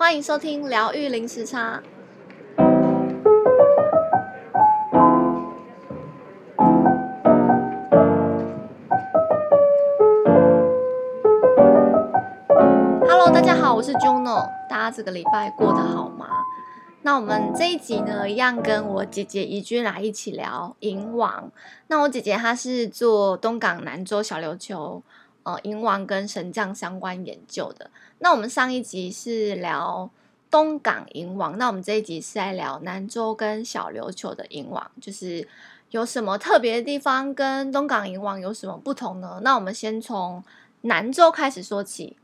[0.00, 1.82] 欢迎收听疗愈零时差。
[13.06, 16.28] Hello，大家好，我是 Juno，大家这个礼拜过得好吗？
[17.02, 21.52] 那我们这一集呢，一样跟我姐姐怡君来一起聊银网。
[21.88, 25.02] 那我姐姐她是做东港南州小琉球。
[25.42, 27.90] 呃，银王跟神将相关研究的。
[28.18, 30.10] 那我们上一集是聊
[30.50, 35.48] 东港银王，那我们这一集是来聊南州跟小琉球的银王，就是
[35.90, 39.40] 有什么特别的地方，跟东港银王有什么不同呢？
[39.42, 40.44] 那我们先从
[40.82, 42.16] 南州开始说起。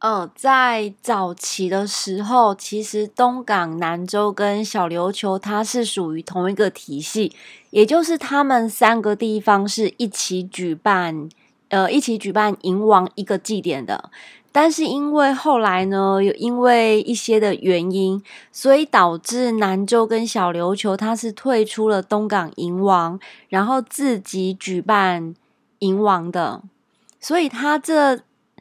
[0.00, 7.34] 呃，在早期的时候，其实东港、南州跟小琉球它是属于同一个体系，
[7.70, 11.30] 也就是他们三个地方是一起举办。
[11.74, 14.10] 呃，一起举办银王一个祭典的，
[14.52, 25.34] 但是因为后来呢，有因为一些的原因，所以导致南州跟小琉球它是退出了东港银王，然后自己举办
[25.80, 26.62] 银王的。
[27.18, 28.20] 所以它这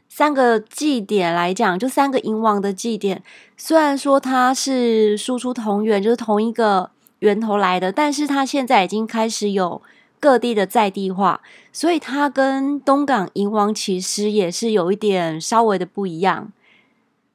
[0.10, 3.22] 三个祭典来讲，就三个银王的祭典，
[3.56, 6.90] 虽然说它是输出同源，就是同一个
[7.20, 9.80] 源头来的，但是它现在已经开始有。
[10.24, 11.42] 各地的在地化，
[11.74, 16.54] 所以它跟东港银王其实也是有一点稍微的不一样。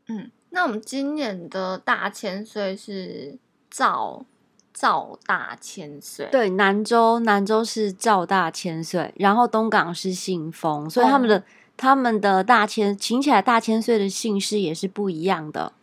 [0.06, 3.36] 嗯，那我们今年的大千岁是
[3.70, 4.24] 赵
[4.72, 11.42] 赵大千岁，对，南州南州是赵大千岁，然后东港是信封，所以他们的、哦、
[11.76, 15.74] 他们的大千请起来大千岁的姓氏也是不一样的。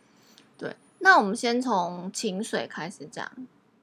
[0.58, 3.30] 对，那我们先从清水开始讲。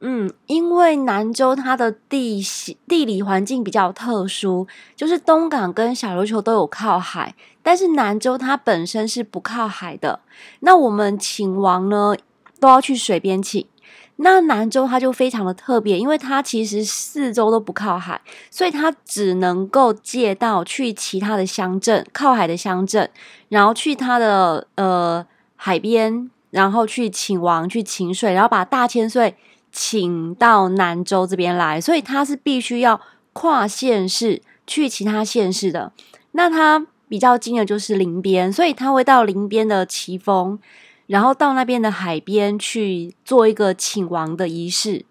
[0.06, 10.20] 嗯，因为南州它的地形地理环境比较特殊，就是东港跟小琉球都有靠海，但是南州它本身是不靠海的。
[10.60, 12.14] 那我们请王呢，
[12.60, 13.66] 都要去水边请。
[14.18, 18.20] 那南州它就非常的特别，因为它其实四周都不靠海，
[18.52, 23.10] 所以它只能够借道去其他的乡镇，靠海的乡镇，
[23.48, 25.26] 然后去它的呃
[25.56, 29.38] 海边，然后去请王去请水，然后把大千岁。
[29.74, 33.02] 请到南州这边来，所以他是必须要
[33.34, 35.92] 跨县市去其他县市的。
[36.34, 40.60] 那他比较近的就是林边，所以他会到林边的奇峰，
[41.08, 45.06] 然后到那边的海边去做一个请王的仪式。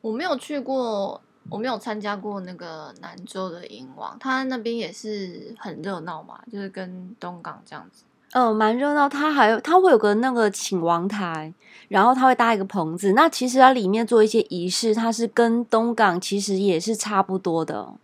[0.00, 1.20] 我没有去过，
[1.50, 8.04] 我没有参加过那个南州的银王，他那边也是很热闹嘛，就是跟东港这样子。
[8.32, 9.08] 嗯，蛮热闹。
[9.08, 11.52] 他还有，他会有个那个请王台，
[11.88, 13.12] 然后他会搭一个棚子。
[13.12, 17.94] 那其实它里面做一些仪式，它是跟东港其实也是差不多的。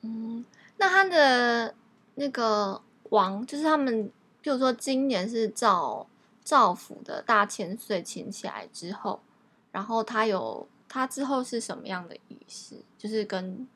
[0.00, 0.42] 嗯，
[0.78, 1.74] 那他的
[2.14, 2.80] 那个
[3.10, 6.06] 王，就是他们，比如说今年是赵
[6.42, 9.20] 赵府的大千岁请起来之后，
[9.70, 12.76] 然后他有他之后是什么样的仪式？
[12.96, 13.68] 就是跟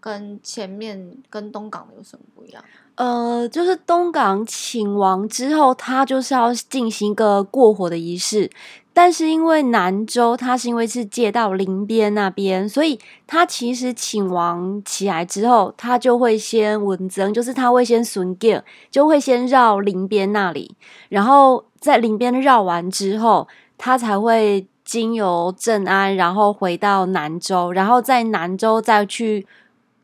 [0.00, 2.64] 跟前面跟东港有什么不一样？
[3.00, 8.50] 呃，就是东港请王之后，他就是要进行一个过火的仪式。
[8.92, 20.76] 但是因为南州，他是因为是借到林边那边，所以他其实请王起来之后，他就会先文增，就是他会先巡检，就会先绕林边那里，
[21.08, 29.46] 然后在林边绕完之后，他才会经由镇安，然后回到南州，然后在南州再去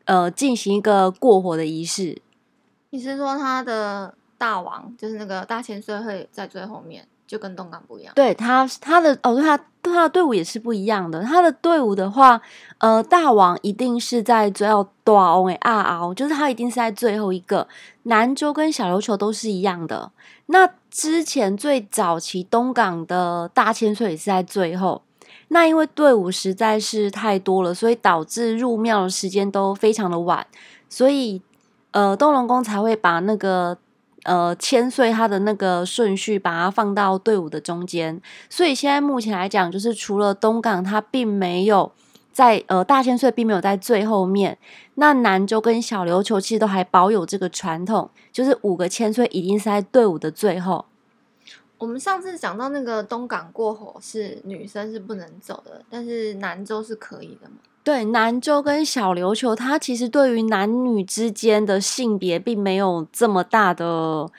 [0.05, 2.17] 呃进行一个过火的仪式。
[2.89, 8.13] 你是说他的大王就是那个大千岁会在最后面，就跟东港不一样？
[8.15, 11.21] 对他，他的哦，对他他的队伍也是不一样的。
[11.21, 12.41] 他的队伍的话，
[12.77, 17.67] 呃，大王一定是在最后大王诶二敖，就是他一定是在最后一个。
[18.03, 20.11] 南州跟小琉球都是一样的。
[20.45, 25.01] 那之前最早期东港的大千岁也是在最后。
[25.49, 30.47] 那因为队伍实在是太多了，所以导致入庙的时间都非常的晚，
[30.87, 31.41] 所以。
[31.91, 33.77] 呃，东龙宫才会把那个
[34.23, 38.21] 呃千岁他的那个顺序，把它放到队伍的中间。
[38.49, 41.91] 所以现在目前来讲，就是除了东港，它并没有
[42.31, 44.57] 在呃大千岁并没有在最后面。
[44.95, 50.85] 那南州跟小琉球其实都还保有这个传统，就是五个千岁一定是在队伍的最后。
[51.77, 57.57] 我们上次讲到那个东港过火是女生是不能走的，但是南州是可以的吗？
[57.87, 64.29] 对，南州跟小琉球，它其实对于男女之间的性别并没有这么大的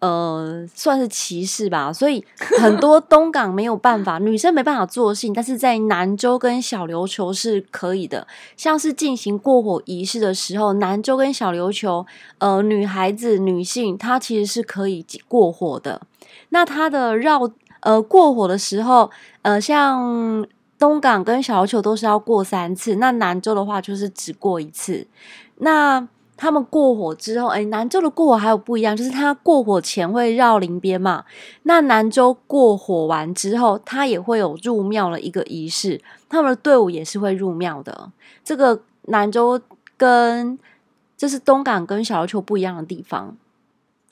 [0.00, 2.24] 呃，算是歧视吧，所以
[2.60, 8.26] 很 多东港没有办法，女生没办法做性，但是在南州跟小琉球是可以的。
[8.56, 12.04] 像是进行过火仪式的时候，南州跟小琉球，
[12.38, 16.00] 呃，女孩子、女性她其实是可以过火的。
[16.48, 17.48] 那她的绕
[17.82, 19.08] 呃过火的时候，
[19.42, 20.44] 呃，像
[20.78, 25.06] 东港跟小琉球都是要过三次，那南州的话就是只过一次。
[25.56, 31.24] 那他们过火之后，哎，南州的过火还有不一样，就是他过火前会绕林边嘛。
[31.64, 38.12] 那南州过火完之后，他也会有入庙的一个仪式，他们的队伍也是会入庙的。
[38.44, 39.60] 这个南州
[39.96, 40.56] 跟
[41.16, 43.36] 这是东港跟小琉球不一样的地方。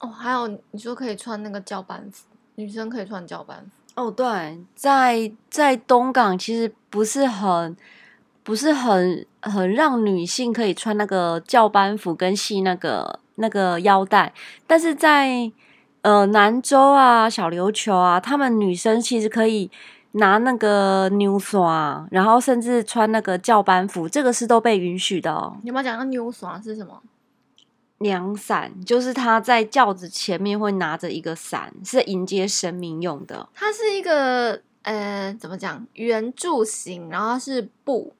[0.00, 2.26] 哦，还有你说可以穿那个轿班服，
[2.56, 3.85] 女生可以穿轿班服。
[3.96, 7.76] 哦，对，在在东港其实不是很。
[8.46, 14.32] 不是很很让女性可以穿那个教班服跟系那个那个腰带，
[14.68, 15.50] 但是在
[16.02, 19.68] 呃南州啊、小琉球啊，他们女生其实可以
[20.12, 25.56] 拿那个牛刷，然后甚至穿那个教班服，这个是都被允许的哦。
[25.64, 27.02] 你有没有讲到牛刷是什么？
[27.98, 33.48] 娘伞，就是他在轿子前面会拿着一个伞，是迎接神明用的。
[33.54, 35.86] 它是一个呃，怎么讲？
[35.94, 38.12] 圆柱形，然后是布。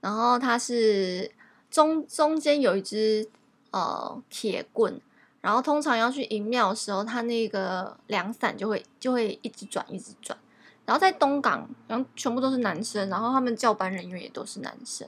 [0.00, 1.30] 然后它是
[1.70, 3.28] 中中间有一支
[3.70, 4.98] 呃铁棍，
[5.42, 10.38] 然后通常要去迎庙的时候，他那个凉伞就会就会一直转一直转。
[10.86, 15.06] 然后在东港，然后全部都是男生，然后他们轿班人员也都是男生。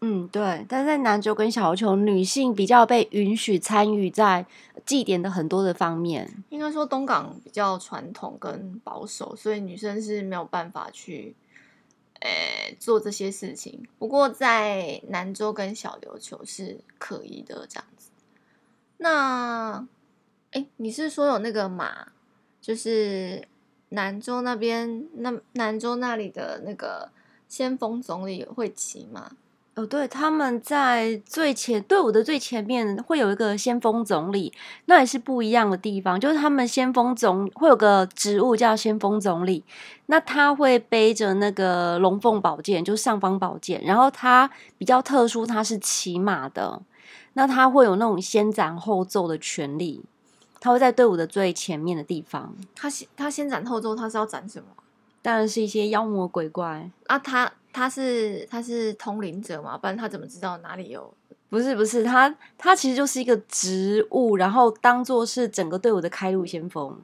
[0.00, 0.64] 嗯，对。
[0.68, 4.46] 但是在南州跟小琉球，女性比较被允许参与在
[4.84, 6.44] 祭典的很多的方面。
[6.50, 11.34] 应该说东港比较传统跟保守，所以女生是没有办法去。
[12.18, 18.08] 呃，做这些事情，不过在南州跟小琉球是可以的，这样子。
[18.96, 19.86] 那，
[20.52, 22.08] 哎，你是说有那个马，
[22.58, 23.46] 就是
[23.90, 27.10] 南州那边，那南州那里的那个
[27.50, 29.32] 先锋总理会骑吗？
[29.76, 34.50] 哦，对，他们在最前队伍的最前面会有一个先锋总理，
[34.86, 36.18] 那也是不一样的地方。
[36.18, 39.62] 就是他们先锋总会有个职务叫先锋总理，
[40.06, 43.84] 那他会背着那个龙凤宝剑，就是尚方宝剑。
[43.84, 46.80] 然后他比较特殊，他是骑马的，
[47.34, 50.02] 那他会有那种先斩后奏的权利。
[50.58, 52.54] 他会在队伍的最前面的地方。
[52.74, 54.68] 他先他先斩后奏，他是要斩什么？
[55.20, 56.90] 当然是一些妖魔鬼怪。
[57.08, 57.52] 啊，他。
[57.76, 59.76] 他是他是通灵者嘛？
[59.76, 61.12] 不然他怎么知道哪里有？
[61.50, 66.98] 不是不是，他他其实就是一个植物，然后当做是整个队伍的开路先锋，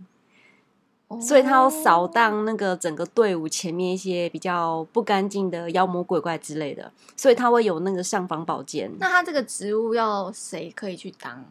[1.08, 8.90] 哦、所以他要扫荡那个整个队伍前面一些比较不干净的妖魔鬼怪之类的，所以他会有那个上房宝剑。
[8.98, 11.44] 那他这个植物要谁可以去当？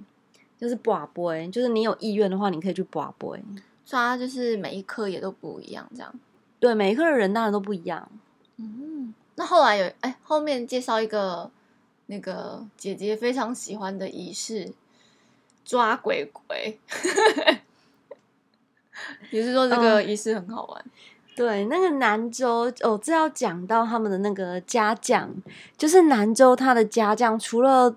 [0.59, 3.27] 就是跋杯，就是你有意愿的话，你可以去跋杯。
[3.85, 6.13] 所以他就是每一科也都不一样，这样。
[6.59, 8.09] 对，每一科的人当然都不一样。
[8.61, 11.49] 嗯，那后来有哎，后面介绍一个
[12.05, 14.71] 那个姐姐非常喜欢的仪式，
[15.65, 16.79] 抓鬼鬼。
[19.31, 20.83] 你是说这个仪式很好玩？
[20.85, 20.91] 嗯、
[21.35, 25.33] 对，那个南州哦，这要讲到他们的那个家将，
[25.75, 27.95] 就是南州他的家将，除了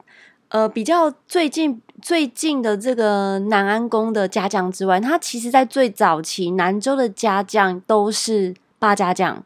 [0.49, 9.45] 呃比较最近最近的这个南安宫的家将之外，他其实在最早期南州的家将都是八家将。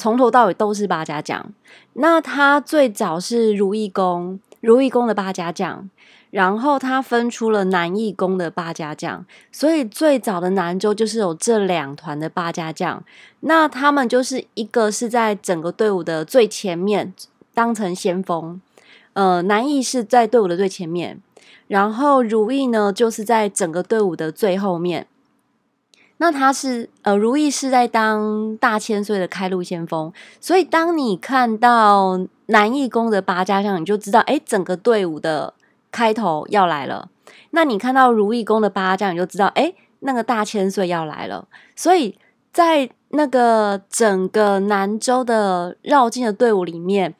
[0.00, 1.52] 从头到尾都是八家将，
[1.92, 5.90] 那他最早是如意宫，如意宫的八家将，
[6.30, 13.04] 然后他分出了南义宫的八家将，所以最早的南州就是有这两团的八家将，
[13.40, 17.12] 那他们就是一个是在整个队伍的最前面
[17.52, 18.58] 当成先锋，
[19.12, 21.20] 呃，南义是在队伍的最前面，
[21.68, 25.06] 然后如意呢就是在整个队伍的最后面。
[26.22, 35.54] 那他是呃，如意是在当大千岁的开路先锋，所以当你看到南义宫的八家将，你就知道，哎，整个队伍的
[35.90, 37.08] 开头要来了。
[37.52, 41.48] 那你看到如意宫的八家将，你就知道，哎，那个大千岁要来了。
[41.74, 42.18] 所以
[42.52, 47.14] 在那个整个南州的绕境的队伍里面。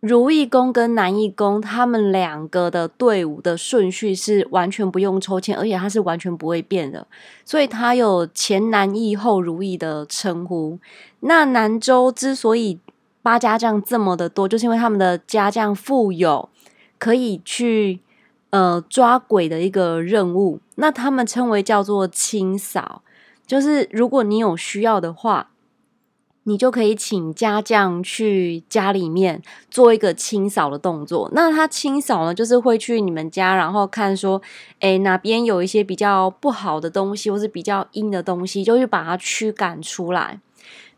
[0.00, 7.06] 如意宫跟南义宫，他们两个的队伍的顺序是完全不用抽签，而且它是完全不会变的，
[7.44, 10.78] 所以它有前南义后如意的称呼。
[11.20, 12.78] 那南州之所以
[13.22, 16.48] 八家将这么的多，就是因为他们的家将富有
[16.98, 18.00] 可以去
[18.50, 23.02] 呃抓鬼的一个任务，那他们称为叫做清扫，
[23.46, 25.48] 就是如果你有需要的话。
[26.48, 31.28] 你就可以请家将去家里面做一个清扫的动作。
[31.34, 34.40] 那他清扫呢，就是会去你们家，然后看说，
[34.78, 40.40] 诶，哪边有一些比较不好的东西，或是比较阴的东西，就去把它驱赶出来。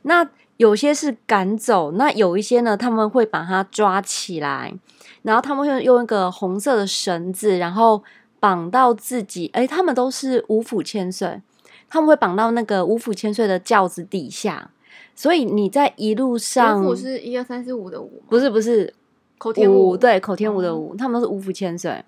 [0.02, 0.28] 那
[0.58, 4.74] 有些是赶走，那有一些呢，他们会把它抓起来，
[5.22, 8.04] 然后他们会用一个红色的绳子，然后
[8.38, 9.48] 绑到自己。
[9.54, 11.40] 诶，他们都是五府千岁，
[11.88, 14.70] 他们会绑到那个五府千岁的轿子底下。
[15.18, 18.94] 所以你在一路上，五是一二三四五的五，不是不是
[19.36, 22.04] 口天五，对，口天五的五，他们都是五福千岁，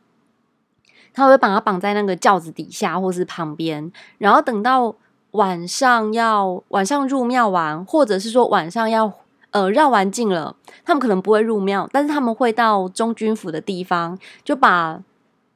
[1.12, 4.94] 他会把它绑在那个轿子底下或是旁边，然后等到
[5.32, 9.12] 晚上要晚上入庙完，或者是说晚上要
[9.50, 15.02] 呃绕完境了，他们可能不会入庙，但是他们会到中军府的地方，就把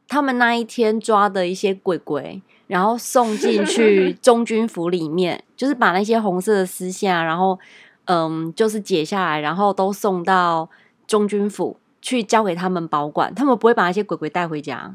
[0.09, 2.43] 他们那一天抓的一些鬼鬼。
[2.66, 7.59] 然后送进去 中军府里面，就是把那些红色的丝线啊，然后
[8.06, 10.68] 嗯，就是解下来，然后都送到
[11.06, 13.35] 中军府去交给他们保管。
[13.35, 14.94] 他们不会把那些鬼鬼带回家。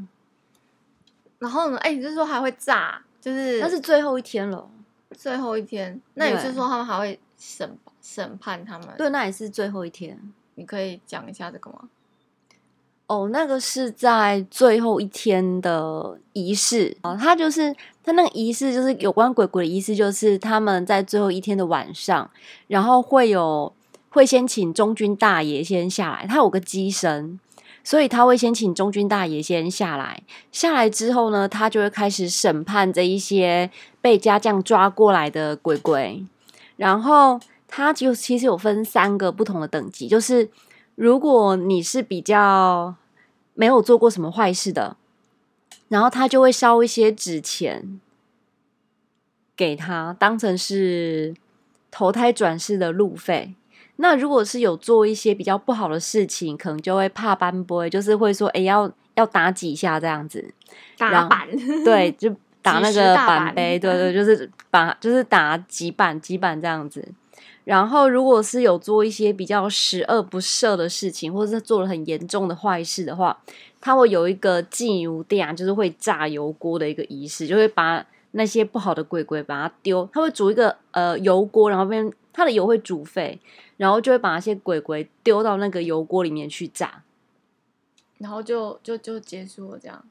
[1.40, 1.78] 然后呢？
[1.80, 3.02] 哎，你是说还会炸？
[3.22, 4.70] 就是那是最后一天了，
[5.12, 6.00] 最后一天。
[6.16, 8.90] 那你是说他们还会审审判他们？
[8.98, 10.20] 对，那也是最后一天。
[10.56, 11.90] 你可以讲一下这个吗？
[13.10, 22.30] 哦，那个是在最后一天的仪式啊，他就是他那个仪式，就是有关鬼鬼的仪式，就是他们在最后一天的晚上，
[22.68, 23.74] 然后会有
[24.10, 27.40] 会先请中军大爷先下来，他有个乩身，
[27.84, 36.24] 所以他会先请中军大爷先下来，下来之后呢，他就会开始审判这一些被家将抓过来的鬼鬼，
[36.78, 40.48] 然后他就其实有分三个不同的等级，就是。
[41.02, 42.94] 如果你是比较
[43.60, 44.96] 没有做过什么坏事的，
[45.90, 48.00] 然后他就会烧一些纸钱
[49.54, 51.36] 给他，当成是
[51.92, 53.54] 投胎转世的路费。
[53.98, 60.54] 那如果是有做一些比较不好的事情，可能就会怕斑驳，就是会说，哎，要要打几下这样子，
[60.98, 61.46] 打板，
[61.84, 67.06] 对，就打那个板杯，对对，就是把就是打几板几板这样子。
[67.70, 73.40] 然后，如果是有做一些比较十恶不赦的事情，或者是做了很严重的坏事的话，
[73.80, 83.40] 他会有一个祭油店，就是会炸油锅的一个仪式，就会把那些不好的鬼鬼把它丢，他会煮一个呃油锅，然后变他的油会煮沸，
[83.78, 87.04] 然后就会把那些鬼鬼丢到那个油锅里面去炸，
[88.18, 90.04] 然后就就就结束了这样。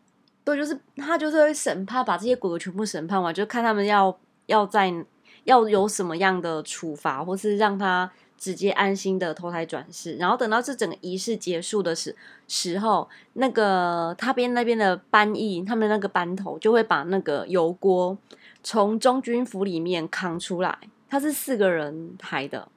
[0.44, 5.04] 对，就是他就是会审判，把这些鬼鬼全部审判完，就看他们要要在。
[5.48, 12.14] 要有什么样的处罚，或是让他直接安心的投胎转世，然后等到这整个仪式结束的时
[12.46, 18.18] 时候，那个他边那边的班役，他们那个班头就会把那个油锅
[18.62, 20.78] 从中军府里面扛出来，
[21.08, 22.68] 他是四个人抬的，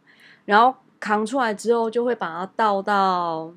[0.46, 3.54] 然后扛出来之后，就会把它倒到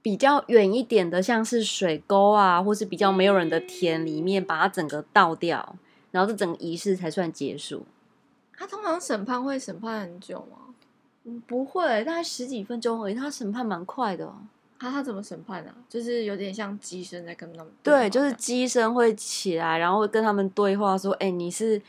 [0.00, 5.74] 比较远一点的，像是水沟啊，或是比较没有人的田里面，把它整个倒掉。
[6.12, 7.84] 然后这整个仪式才算结束。
[8.56, 10.72] 他通常审判会审判很久吗？
[11.24, 13.14] 嗯，不会，大概十几分钟而已。
[13.14, 14.32] 他审判蛮快的。
[14.78, 15.72] 他他怎么审判呢？
[15.88, 21.80] 就是有点像机身在跟他们对，就是机身会起来，然后会跟他们对话，说：“哎，你是……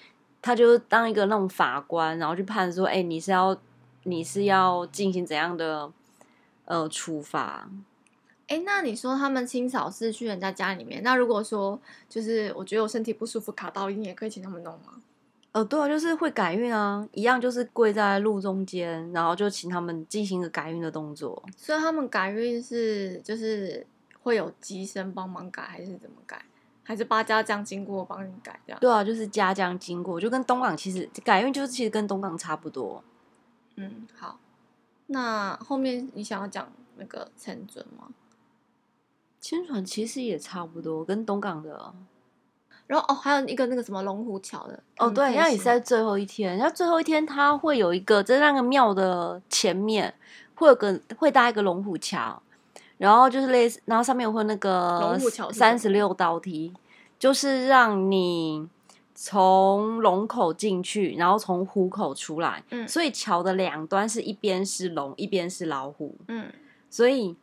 [0.41, 3.57] 他就是当一个那种法官，然后去判说：‘哎，你是要
[4.03, 5.91] 你是要进行怎样的
[6.65, 7.67] 呃处罚？’”
[8.47, 11.01] 哎，那你说他们清扫是去人家家里面？
[11.01, 15.01] 那如果说就是我觉得我身体不舒服卡到阴，你也可以请他们弄吗？
[15.53, 21.41] 呃，对啊，就是会改运啊，一样就是跪在路中间，然后就请他们进行一个改运的动作。
[21.55, 23.85] 所以他们改运是就是
[24.21, 26.43] 会有机身帮忙改，还是怎么改？
[26.83, 28.79] 还是八家将经过帮你改这样？
[28.81, 33.03] 对啊，就是家将经过，就跟东港其实改运就是其实跟东港差不多。
[33.75, 34.39] 嗯，好，
[35.07, 38.09] 那后面你想要讲那个陈尊吗？
[39.43, 41.93] 千船其实也差不多，跟东港的。
[42.87, 46.57] 然后哦，还有一个那个什么龙虎桥的哦，对，那也是在最后一天。
[46.57, 50.13] 然后最后一天，它会有一个在那个庙的前面，
[50.55, 52.41] 会有个会搭一个龙虎桥，
[52.97, 56.73] 然后就是类似，然后上面会那个龙虎桥三十六道梯，
[57.19, 58.65] 就是让你
[59.13, 62.63] 从龙口进去，然后从虎口出来。
[62.69, 66.15] 嗯，所以桥的两端是一边是龙，一边是老虎。
[66.29, 66.49] 嗯，
[66.89, 67.35] 所以。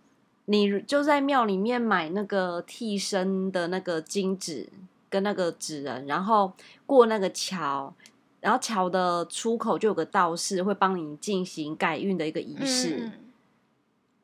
[0.51, 4.69] 你就在庙里面买那个替身的那个金纸
[5.09, 6.53] 跟那个纸人，然后
[6.87, 7.95] 过那个桥，
[8.41, 13.13] 然后桥的出口就有个道士会帮你进行改运的一个仪式。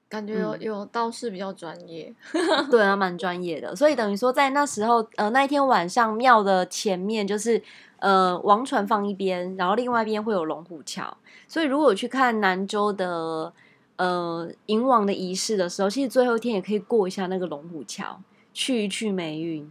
[0.09, 2.13] 感觉有、嗯、有道士比较专业，
[2.71, 3.77] 对啊，蛮专业的。
[3.77, 7.63] 所以等于说，在那时候，呃，那一天晚上庙的前面就是
[7.99, 11.17] 呃王船放一边，然后另外一边会有龙虎桥。
[11.47, 13.53] 所以如果去看南州的
[13.97, 18.21] 呃迎王的仪式的时候，其实最后一天也可以过一下那个龙虎桥，
[18.53, 19.71] 去一去霉运。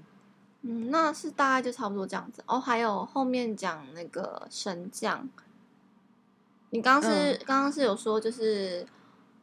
[0.61, 2.59] 嗯，那是大概就差不多这样子哦。
[2.59, 5.29] 还有后面讲那个神将，
[6.71, 8.85] 你刚刚是刚刚、嗯、是有说就是。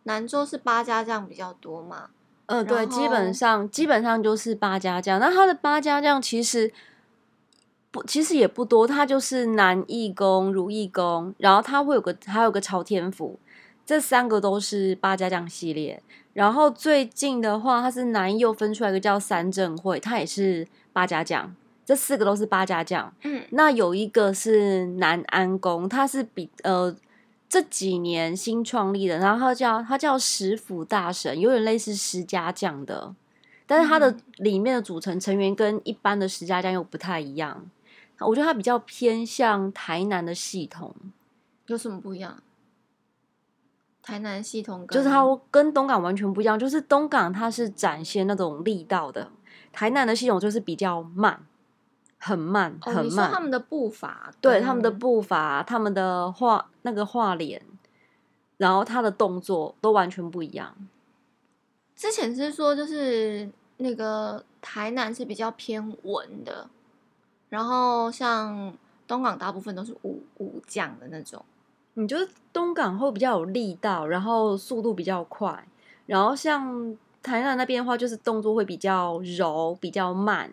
[0.05, 2.11] 南州是八家将比较多嘛？
[2.47, 5.21] 呃，对，基本上基本上就是八家将。
[5.21, 6.73] 那他的八家将其实
[7.93, 8.85] 不，其实也不多。
[8.85, 13.39] 他就是南义公、如意公，然后他会有个还有个朝天府，
[13.85, 16.03] 这三个都是八家将系列。
[16.33, 21.55] 然后最近的话，它是南又分出来一个叫三正会，它也是八家将。
[21.85, 23.13] 这四个都是八家将。
[23.23, 26.95] 嗯，那有一个是南安宫，它是比呃。
[27.49, 33.15] 这几年新创立的，然后他叫它叫十府大神，有点类似十家将的，
[33.67, 37.69] 但是它的里面的组成成员跟一般的十家将又不太一样。
[38.21, 40.97] 我觉得它比较偏向台南的系统，
[41.67, 42.43] 有什么不一样？
[44.03, 49.31] 台南系统就是它跟东港完全不一样，就是东港它是展现那种力道的，
[49.73, 51.47] 台南的系统就是比较慢。
[52.25, 53.03] 很慢，很慢。
[53.03, 57.61] 哦、你说他们的步伐，对他们的步伐，他们的画那个画脸，
[58.59, 60.73] 然后他的动作都完全不一样。
[61.97, 66.71] 之前是说，就是那个台南是比较偏文的，
[67.49, 68.73] 然后像
[69.09, 71.45] 东港大部分都是武武将的那种。
[71.95, 75.67] 你觉得东港会比较有力道，然后速度比较快，
[76.07, 80.51] 然后像台南那边的话，就是动作会比较柔，比较慢。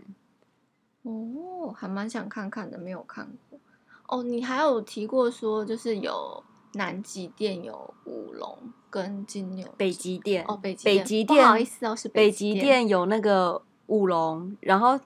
[1.03, 3.59] 哦，还蛮想看看的，没有看过。
[4.07, 6.43] 哦，你还有提过说，就是有
[6.73, 8.57] 南极店有舞龙
[8.89, 14.99] 跟金牛，北极店哦，北极北极店，不好意思哦，是北极店有那个舞龙，然后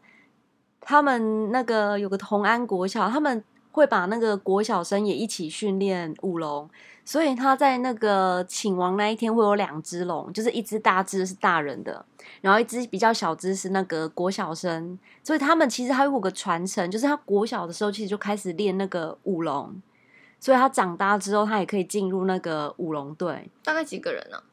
[0.81, 6.69] 他们那个有个同安国小，他们会把那个国小生也一起训练舞龙。
[7.05, 12.05] 所以他在那个请王那一天会有两只龙，就是一只大只是大人的，
[12.39, 14.97] 然后一只比较小只是那个国小生。
[15.21, 19.75] 所以他们其实还有个传承，就是他国小的时候其实就开始练那个舞龙，
[20.39, 23.49] 所以他长大之后他也可以进入那个舞龙队。
[23.65, 24.37] 大概几个人呢？
[24.37, 24.43] 啊？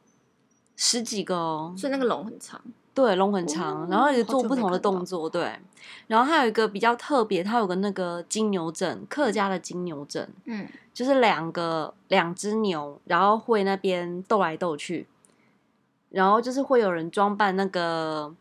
[0.75, 1.73] 十几个哦。
[1.77, 2.61] 所以那个龙很长。
[2.93, 5.29] 对，龙很长，哦、然后也做不同的动作。
[5.29, 5.59] 对，
[6.07, 10.29] 然后还有一个比较特别，它有个那个金牛阵，客家的金牛阵。
[10.45, 10.67] 嗯。
[10.93, 15.07] 就是两个两只牛，然后会那边斗来斗去，
[16.09, 18.35] 然后就是会有人装扮那个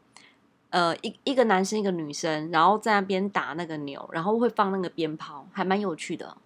[0.71, 6.37] 呃一一个男生一个女生，然后在那边打那个牛，然后会放那个鞭炮，还蛮有趣的。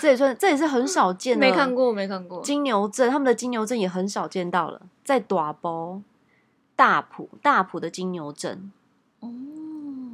[0.00, 6.00] 这也算这也是很少见的，没看过没看过金牛阵，他们的金牛阵也很少见到了，在大埔
[6.76, 8.72] 大埔大埔的金牛镇
[9.20, 9.30] 哦，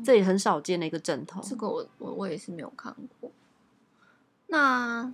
[0.05, 1.41] 这也很少见的一个枕头。
[1.43, 3.31] 这个我我我也是没有看过。
[4.47, 5.13] 那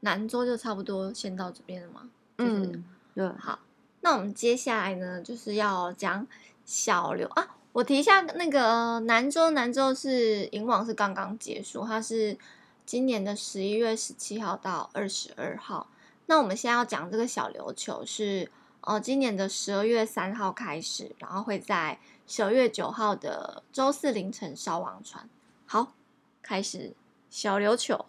[0.00, 2.10] 南州就差不多先到这边了吗？
[2.38, 3.28] 嗯，对。
[3.38, 3.60] 好，
[4.00, 6.26] 那我们接下来呢，就是要讲
[6.64, 7.56] 小刘啊。
[7.72, 12.36] 我提一下那个南州，南州是银网是刚刚结束，它是
[12.84, 15.88] 今年的十一月十七号到二十二号。
[16.26, 18.50] 那我们现在要讲这个小琉球是
[18.82, 25.28] 呃今年的十二月三号开始，然后会在十二月九号的周四凌晨烧王船。
[25.66, 25.94] 好，
[26.42, 26.92] 开始
[27.30, 28.04] 小琉球。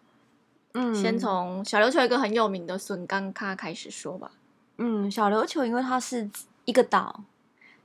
[0.74, 4.32] 嗯，先从小琉球一个很有名的笋干咖开始说吧。
[4.78, 6.30] 嗯，小琉球因为它是
[6.66, 7.24] 一个岛，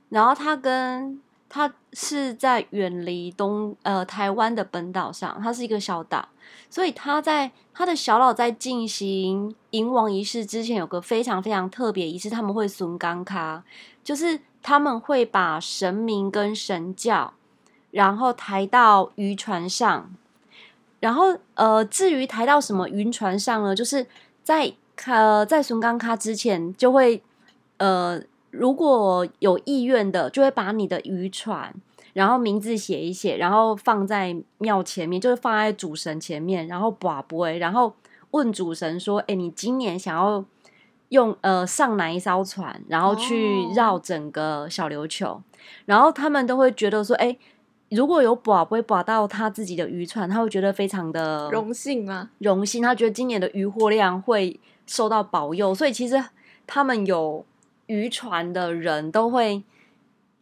[0.09, 6.29] 然后它跟它是在远离东呃台湾的本岛上，它是一个小岛，
[6.69, 13.63] 所以它在它的小岛在进行迎王仪式之前，有个非常非常特别仪式，他们会笋岗卡，
[14.03, 17.33] 就是他们会把神明跟神教，
[17.91, 20.13] 然后抬到渔船上。
[20.99, 23.73] 然后，呃，至于抬到什么渔船上呢？
[23.73, 24.05] 就是
[24.43, 24.73] 在
[25.05, 27.23] 呃，在笋岗卡之前，就会
[27.77, 31.73] 呃，如果有意愿的，就会把你的渔船，
[32.13, 37.93] 然后名字写一写，然后放在庙前面，就是放在主神前面，然后跋杯，然后
[38.31, 40.43] 问主神说：“哎，你今年想要
[41.09, 45.43] 用呃上哪一艘船，然后去绕整个小琉球？”哦、
[45.85, 47.37] 然后他们都会觉得说：“哎。”
[47.91, 52.29] 如果有把不会把到他自己的渔船，他会觉得非常的荣幸吗？
[52.37, 56.23] 荣幸，他觉得今年的渔获量会受到保佑，所以其实
[56.67, 57.43] 他们有
[57.89, 59.63] 渔船的人都会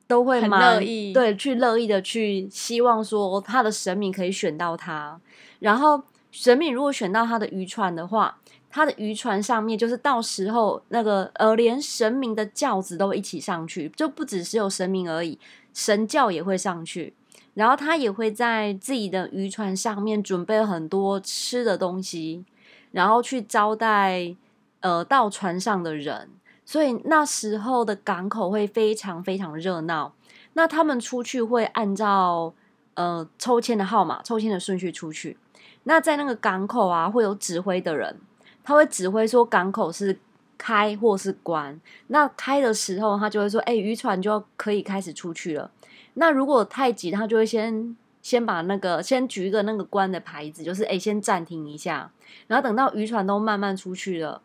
[0.05, 5.19] 都会蛮乐意，对，去乐意的去希望说他的神明可以选到他，
[5.59, 8.37] 然后神明如果选到他的渔船的话，
[8.69, 15.39] 他的渔船上面就是到时候那个呃，连神明的轿子都一起上去，就不只是有神明而已，
[15.73, 17.13] 神轿也会上去。
[17.53, 22.45] 然后他也会在自己的渔船上面准备很多吃的东西，
[22.91, 24.35] 然后去招待
[24.81, 26.29] 呃到船上的人。
[26.67, 30.13] 所以那时候的港口会非常非常热闹。
[30.51, 32.53] 那他们出去会按照
[32.95, 35.37] 呃抽签的号码、抽签的顺序出去。
[35.83, 38.19] 那在那个港口啊，会有指挥的人，
[38.65, 40.19] 他会指挥说港口是
[40.57, 41.79] 开或是关。
[42.07, 45.71] 那开的时候，他就会说：“哎，渔船就可以开始出去了。”
[46.15, 52.11] 那如果太急，他就会先先把那个先举一个那个关的牌子，就是哎，先暂停一下，
[52.47, 54.41] 然后等到渔船都慢慢出去了，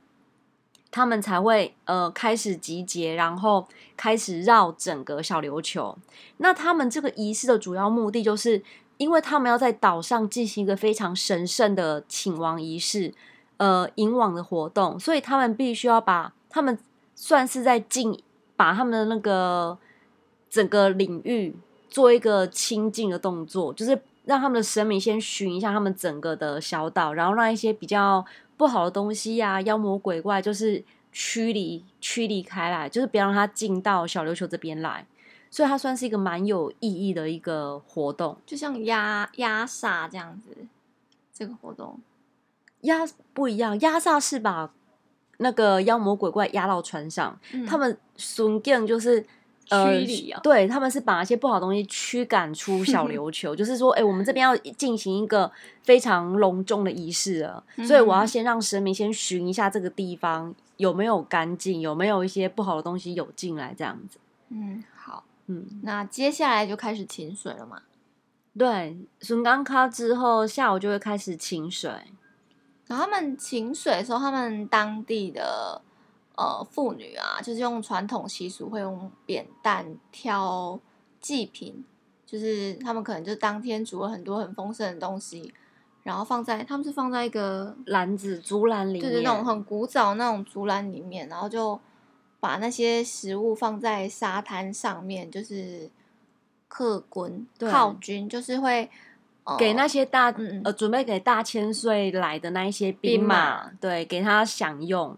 [0.93, 5.99] 他们才会呃开始集结，然后开始绕整个小琉球。
[6.37, 8.63] 那他们这个仪式的主要目的，就是
[8.99, 13.13] 因为他们要在岛上进行一个非常神圣的请王仪式，
[13.57, 16.79] 呃，迎王的活动，所以他们必须要把他们
[17.17, 18.23] 算是在进
[18.55, 19.77] 把他们的那个。
[20.53, 21.57] 整个领域
[21.89, 28.23] 做一个清净的动作，就是让他们的神明先巡一下他们整个的小岛，然后让一些比较
[28.63, 35.05] 不好的东西呀、啊、妖魔鬼怪，就是驱离驱离开来，就是不要让它进到小琉球这边来。
[35.51, 40.57] 所以它算是一个蛮有意义的一个活动，就像压压煞这样子。
[41.35, 41.99] 这个活动
[42.83, 44.73] 压不一样，压煞是把
[45.39, 49.27] 那个妖魔鬼怪压到船上，嗯、他们顺境就是。
[50.43, 55.51] 对，他们是把一些不好的东西驱赶出 小琉球，就是说，哎、欸，我们这边要进行一个
[55.83, 64.19] 非常隆重的仪式了，所以我要先让神明先巡一下这个地方有没有干净，有没有一些不好的东西有进来，这样子。
[64.51, 67.83] 嗯，好，嗯，那接下来就开始请水了嘛？
[68.59, 71.91] 对，巡港卡之后，下午就会开始请水。
[72.87, 75.81] 然后他们请水的时候，他们当地的。
[76.35, 80.81] 呃，妇女啊，就是用传统习俗会用扁担挑
[81.21, 81.85] 祭品，
[82.25, 85.53] 就是他们可能就当天煮了很多很丰盛的东西，
[86.03, 91.79] 然后放在他们是放在一个篮子竹篮里面，就是那种很古早那种竹篮里面，然后就
[92.41, 95.91] 把那些食物放在沙滩上面，就是
[96.67, 98.89] 客军靠军，就是会、
[99.45, 105.15] 呃、给那些大呃准备给大千岁来的那一些兵马，兵马对，给他享用。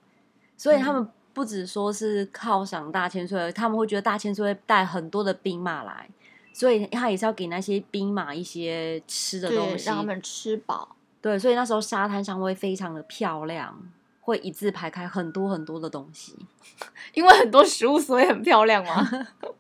[0.65, 6.09] 所以他们不只说是犒赏大千岁，他们会觉得大千岁会带很多的兵马来，
[6.55, 10.97] 所以他也是要给那些兵马一些吃的东西，让他们吃饱。
[11.21, 13.79] 对，所以那时候沙滩上会非常的漂亮，
[14.23, 16.35] 会一字排开很多很多的东西，
[17.13, 19.07] 因为很多食物所以很漂亮嘛，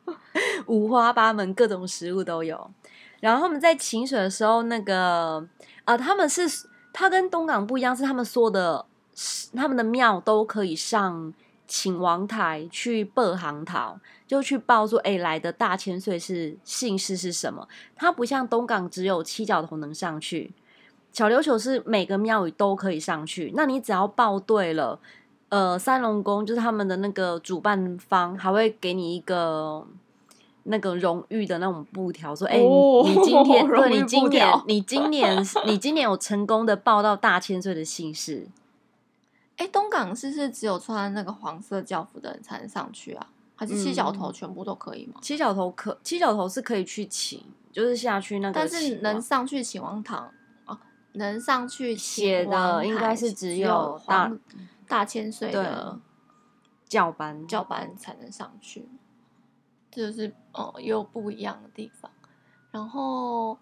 [0.69, 2.71] 五花八门，各种食物都有。
[3.21, 5.47] 然后他们在潜水的时候，那个
[5.85, 8.87] 啊、呃，他们是他跟东港不一样，是他们说的。
[9.55, 11.33] 他们的庙都可以上
[11.66, 17.66] 请王台去报行头，就去报说，哎，来的大千岁是姓氏是什么？
[17.96, 20.53] 他不像东港只有七角头能上去，
[21.12, 23.53] 小琉球是每个庙宇都可以上去。
[23.55, 24.98] 那你只要报对了，
[25.48, 29.87] 呃，三龙宫就是他们的那个主办方，还会给你一个
[30.64, 38.48] 那个荣誉的那种布条，说，哎，你你今天，对，你今年，你今年，你今年有成功的报到大千岁的姓氏。
[39.57, 43.27] 哎，东港是不是只有穿那个黄色教服的人才能上去啊？
[43.57, 45.12] 还是七角头全部都可以吗？
[45.17, 47.40] 嗯、七角头可，七角头是可以去请，
[47.71, 48.55] 就是下去那个。
[48.55, 50.29] 但是能上去请王堂
[50.67, 50.77] 哦，
[51.12, 54.38] 能上去写的应该是只有大有
[54.88, 56.01] 大千岁的
[56.88, 58.88] 教班教班才能上去，
[59.93, 62.11] 这就是哦，有不一样的地方。
[62.73, 63.57] 然后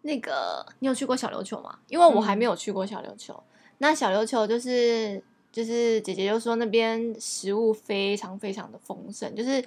[0.00, 1.78] 那个你有去过小琉球吗？
[1.88, 3.34] 因为我还没有去过小琉球。
[3.34, 9.64] 嗯那小琉球就是就是姐姐就说那边食物非常非常的丰盛，就是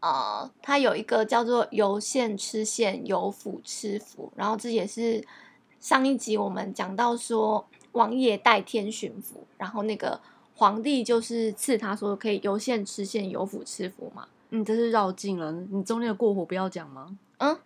[0.00, 5.24] 呃，它有一个叫做游县吃县，游府吃府，然后这也是
[5.80, 10.20] 上一集我们讲到说王爷代天巡抚，然后那个
[10.54, 14.28] 皇帝就是赐他说可以游县吃县，游府吃府嘛。
[14.50, 17.18] 嗯，这是绕境了，你中间的过火不要讲吗？
[17.38, 17.58] 嗯。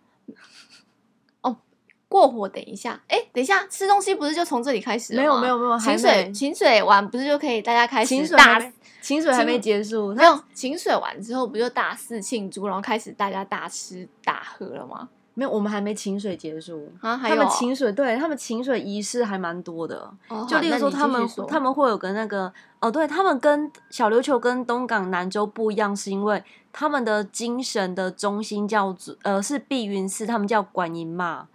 [2.09, 5.21] 过火，等一下，哎，等一下，吃东西不是就从这里开始吗？
[5.21, 8.61] 没有，没有，没有，请水，请水完不是就可以大家开始大
[9.01, 15.09] 请水还没结束，没有请水完之后不就大肆庆祝，然后开始大家大吃大喝了吗？
[15.35, 26.43] 没有，我们还没请水结束啊，还有他们请水，对他们请水仪式还蛮多的，哦、就例如说他们他们会有个那个哦，对他们跟小琉球跟东港南州不一样，是因为
[26.73, 31.47] 他们的精神的中心叫做呃是碧云寺，他们叫观音妈。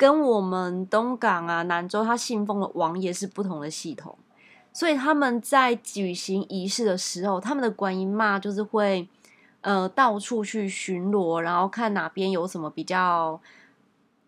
[0.00, 4.16] 跟我们东港啊、南州他信奉的王爷是不同的系统，
[4.72, 9.06] 所以他们在举行仪式的时候，他们的观音妈就是会
[9.60, 13.38] 呃到处去巡逻，然后看哪边有什么比较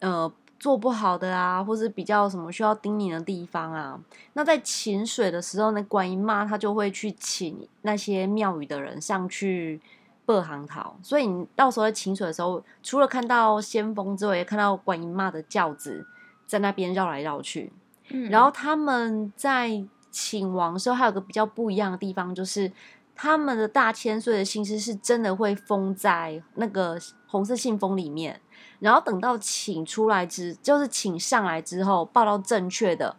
[0.01, 0.31] 呃
[0.61, 3.99] 做不好的啊，或是比较什么需要叮咛的地方啊。
[4.35, 9.81] 那在潜水的时候，那观音妈她就会去请那些庙宇的人上去。
[10.25, 16.07] 北航桃，所以你到时候在请水的时候，除了看到先锋之外，也看到观音妈的轿子
[16.47, 17.73] 在那边绕来绕去。
[18.09, 22.71] 嗯，然后他们在请王的时候，还有个比较不一样的地方，就是
[23.15, 28.41] 他们的大千岁的信狮是真的会封在那个红色信封里面，
[28.79, 33.17] 然后等到请出来之，就是请上来之后报到正确的，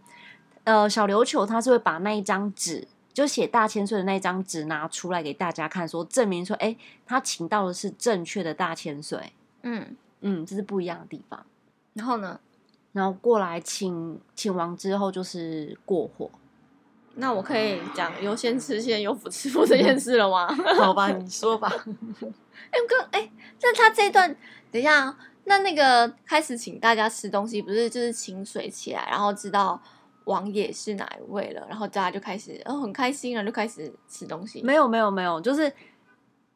[0.64, 2.88] 呃，小琉球他是会把那一张纸。
[3.14, 9.32] 就写大千岁的那张纸拿出来给大家看，说证明说，哎，他请到的是正确的大千岁。
[9.62, 11.46] 嗯嗯，这是不一样的地方。
[11.94, 12.40] 然后呢，
[12.92, 16.32] 然后过来请请完之后就是过火。
[17.16, 20.48] 那我可以讲有先吃先有福吃福这件事了吗？
[20.76, 21.70] 好吧，你说吧。
[22.72, 24.36] 哎，哥，哎，那他这一段，
[24.72, 29.80] 等一下，那那个开始请大家吃东西，不是就是请水起来，然后知道。
[30.26, 31.66] 王爷是哪一位了？
[31.68, 34.62] 然后大家就开始，哦，很开心啊，就开始吃东西。
[34.62, 35.72] 没有，没有，没有，就是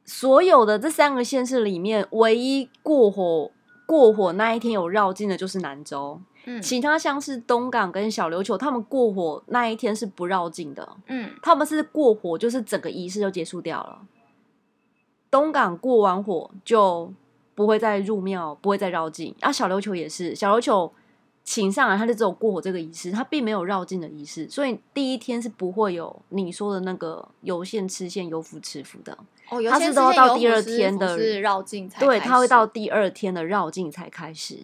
[0.05, 3.51] 所有的这三个县市里面，唯一过火
[3.85, 6.21] 过火那一天有绕境的，就是南州。
[6.45, 10.97] 嗯，其他像是东港跟小琉球，他们过火那一天是不绕境的。
[11.07, 13.99] 嗯，他们是过火，就是整个仪式就结束掉了。
[15.29, 17.13] 东港过完火就
[17.53, 19.35] 不会再入庙，不会再绕境。
[19.41, 20.93] 啊，小琉球也是，小琉球。
[21.49, 29.17] 请上来，他就只有过火这个仪式，他并没有绕境的仪式，所以第一天是不会有你说的那个有现吃线有福吃福的。
[29.49, 34.59] 哦，他是都要到第二天的绕境才对，他会到第二天的绕境才开始。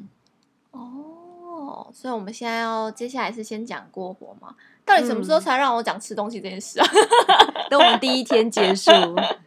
[0.72, 4.54] 哦，所以我们现在要接下来是先讲过火吗？
[4.84, 6.88] 到底什么时候才让我讲吃东西这件事啊？
[6.91, 8.91] 嗯、等我们第一天结束。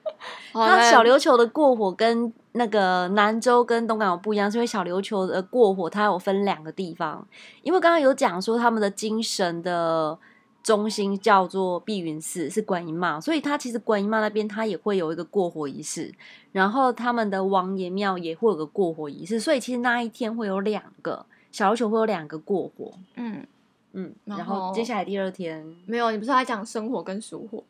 [0.55, 7.27] 那小琉球的过火跟那个南州跟东港有不一样，是因为小琉球的过火它有分两个地方，
[7.63, 10.19] 因为刚刚有讲说他们的精神的
[10.63, 16.13] 中心叫做碧云寺，是观音妈，所以它其实观音妈那边它也会有一个过火仪式，
[16.53, 23.47] 然后他们的王爷庙也会有个过火仪式，所以其实那一天会有两个小琉球会有两个过火，嗯
[23.93, 27.63] 嗯，然后接下来第二天没有，你不是还讲生火跟熟火？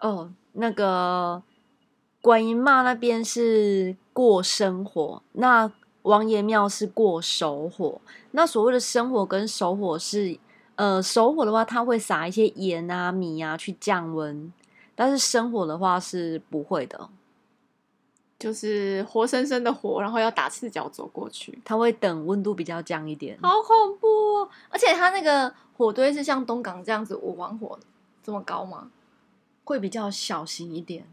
[0.00, 1.42] 哦，那个。
[2.20, 5.70] 观音妈那边是过生火，那
[6.02, 8.00] 王爷庙是过熟火。
[8.32, 10.36] 那所谓的生火跟熟火是，
[10.74, 14.52] 呃，熟火的话，它会撒一些盐啊、米啊去降温，
[14.96, 17.08] 但是生火的话是不会的，
[18.40, 21.56] 就是活生生的火，然后要打赤脚走过去。
[21.64, 24.08] 它会等温度比较降一点，好恐怖
[24.40, 24.48] 哦！
[24.68, 27.78] 而且它那个火堆是像东港这样子五王火
[28.20, 28.90] 这么高吗？
[29.62, 31.06] 会比较小型一点。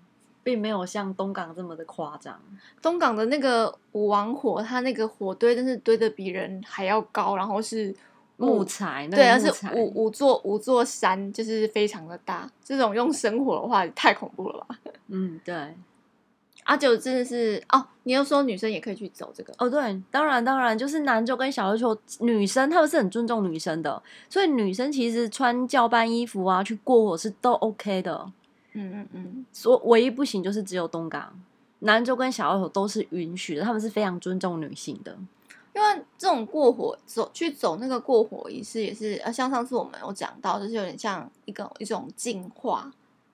[0.46, 2.40] 并没有像东港这么的夸张。
[2.80, 7.94] 东港的那个五王火，它那个火堆真是堆的比人还要高，然后是
[8.38, 12.48] 木材，对，而是五五座五座山，就是非常的大。
[12.64, 14.78] 这种用生火的话，太恐怖了吧？
[15.10, 15.74] 嗯，对。
[16.66, 19.54] 阿九真的是哦，你又说女生也可以去走这个？
[19.58, 28.32] 哦，对，当然当然，就是男就跟小琉球女生，他们是很尊重女生的，所以女生其实穿教班衣服啊，去过火是都 OK 的。
[28.76, 31.34] 嗯嗯嗯，所唯一不行就是只有东港、
[31.80, 35.18] 南州跟小琉球都是允许的，他们是非常尊重女性的。
[35.74, 42.90] 因为这种过火走去走那个过火仪式也是，呃，像上次我们有讲到，就是有点像一个一种净化，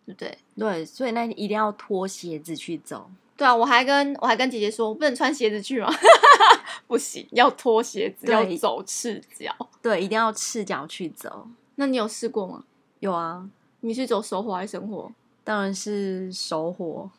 [0.08, 0.38] 对不对？
[0.58, 3.10] 对，所以那一定要脱鞋子去走。
[3.38, 5.92] 对啊，我还跟我还跟姐姐说，我不能穿鞋子去吗？
[6.88, 9.56] 不行，要脱鞋子，要走赤脚。
[9.82, 11.48] 对，一定要赤脚去走。
[11.76, 12.64] 那你有试过吗？
[13.02, 13.48] 有啊，
[13.82, 15.12] 你是走手火还是生火？
[15.44, 17.10] 当然是手火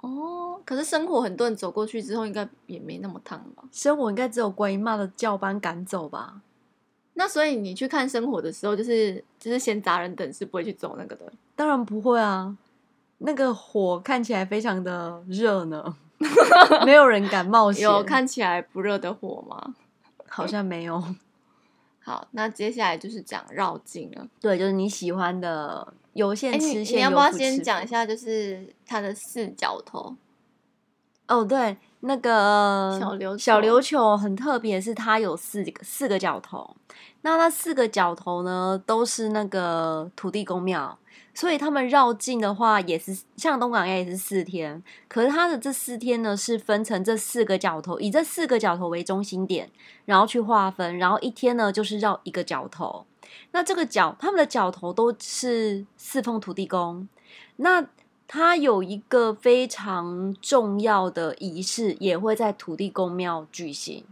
[0.00, 3.64] 哦，可是生火很多人走过去之后，应该也没那么烫吧？
[3.72, 6.40] 生火应该只有观音妈的教班赶走吧？
[7.14, 11.32] 那所以你去看生火的时候，就是就是闲杂人等是不会去走那个的？
[11.56, 12.56] 当然不会啊，
[13.18, 15.96] 那个火看起来非常的热呢，
[16.84, 17.82] 没有人敢冒险。
[17.84, 19.74] 有看起来不热的火吗？
[20.28, 21.02] 好像没有。
[22.04, 24.28] 好，那接下来就是讲绕境了。
[24.40, 25.92] 对，就是你喜欢的。
[26.14, 30.14] 有限吃现，你要不要先讲一下，就是它的四角头？
[31.26, 36.76] 哦，对，那个小琉小琉球很特别，是它有四个四个角头。
[37.22, 40.96] 那那四个角头呢，都是那个土地公庙，
[41.34, 44.80] 所以他们绕境的话，也是像东港也是四天。
[45.08, 49.68] 可是他的这四天呢，是分成这四个角头，以这四个角头为中心点，
[50.04, 53.04] 然后去划分，然后一天呢就是绕一个角头。
[53.50, 57.08] 那这个角，他们的角头都是侍奉土地公。
[57.56, 57.84] 那
[58.28, 64.04] 他有一个非常重要的仪式，也会在土地公庙举行，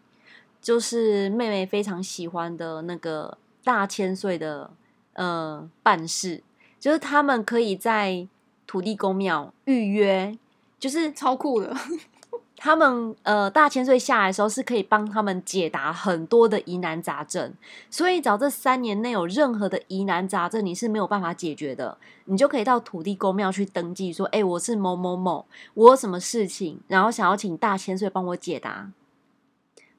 [0.60, 4.70] 就是妹妹非常喜欢的那个大千岁的
[5.14, 6.42] 呃办事，
[6.82, 8.26] 就是他们可以在
[8.66, 10.36] 土地公庙预约，
[10.80, 11.72] 就是超酷的。
[12.58, 17.52] 他们呃大千岁下来的时候是可以帮他们解答很多的疑难杂症，
[17.88, 28.90] 所以只要这三年内有任何的疑难杂症你是没有办法解决的，你就可以到土地公庙去登记说，哎，我是某某某，我有什么事情，然后想要请大千岁帮我解答。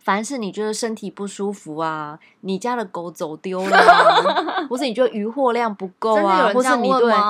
[0.04, 7.14] 凡是你觉得身体不舒服啊，你家的狗走丢了啊， 或是你觉得渔获量不够啊，或是你对。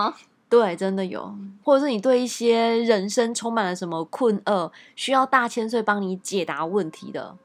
[0.50, 1.34] 对，真的有，
[1.64, 7.36] 或者是你对一些人生充满了什么困厄，需要大千岁帮你解答问题的，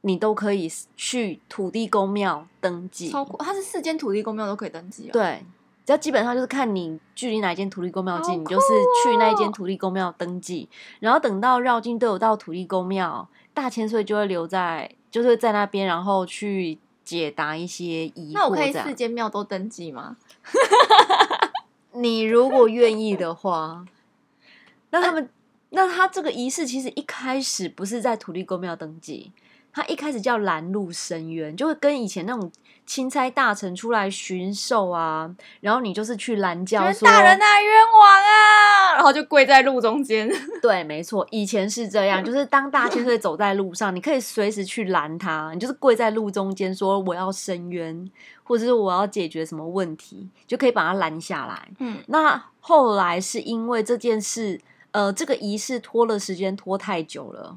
[0.00, 3.10] 你都可以去土地公庙登记。
[3.10, 5.12] 超过，它是四间土地公庙都可以登记啊。
[5.12, 5.44] 对，
[5.88, 8.66] 只要基本上就是看你距离哪一间土地公庙近，哦，你就是
[9.02, 10.68] 去那一间土地公庙登记，
[11.00, 18.34] 然后等到绕境都有到土地公庙，大千岁就会留在，就是在那边，然后去解答一些疑惑。
[18.34, 20.18] 那我可以四间庙都登记吗？
[21.96, 23.86] 你如果愿意的话，
[24.90, 25.30] 那他们
[25.70, 29.32] 那他这个仪式其实一开始不是在土地公庙登记，
[29.72, 32.52] 他一开始叫拦路申冤，就会跟以前那种
[32.88, 40.28] 钦差大臣出来巡狩啊，然后你就是去拦轿说大人啊，冤枉啊，然后就跪在路中间。
[40.62, 48.10] 对，没错，以前是这样，就是当大 千岁走在路上，你可以随时去拦他，你就是跪在路中间说我要申冤。
[48.48, 51.68] 或者是我要解决什么问题，就可以把他拦下来。
[51.80, 54.58] 嗯，那后来是因为这件事，
[54.90, 57.54] 呃，这个仪式拖了时间拖太久了，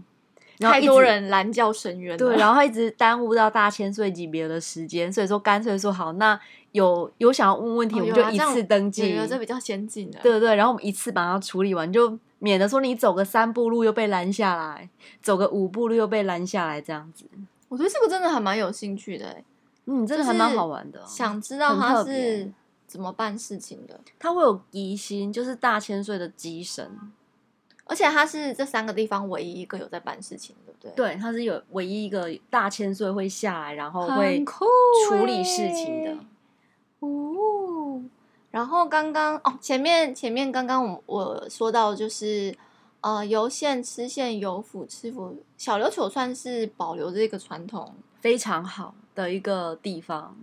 [0.62, 6.40] 然后太多人拦轿申冤，对，然后一直耽误到大千岁级别的时间，所以说干脆说好，那
[6.72, 14.90] 有有想要问问题，哦、我们就一次登记，这，这比较先进的，对对对，然后我们一次把它处理完，就免得说你走个三步路又被拦下来，
[15.22, 17.26] 走个五步路又被拦下来这样子。
[17.68, 19.38] 我觉得这个真的还蛮有兴趣的，
[19.86, 21.02] 嗯，真的还蛮好玩的。
[21.08, 22.52] 想知道他是
[22.86, 24.00] 怎么办事情的？
[24.20, 26.92] 他会有疑心，就是大千岁的吉神，
[27.92, 30.92] 而且他是这三个地方唯一一个有在办事情，对不对？
[30.96, 36.16] 对，他是有唯一一个大千岁会下来，然后会处理事情的。
[37.02, 38.02] 哦，
[38.50, 42.56] 然后刚刚哦，前面前面刚刚我我说到就是
[43.02, 50.34] 呃，游县吃县，游府吃府，小琉球算是保留这个传统非常好的一个地方，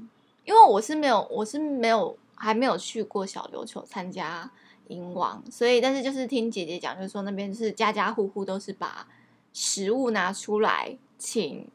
[0.45, 4.51] 因为我是没有，我是没有，还没有去过小琉球参加
[4.89, 9.07] 英王，所以但是就是听姐姐讲，就是说那边是家家户户都是把
[9.53, 11.67] 食物拿出来请，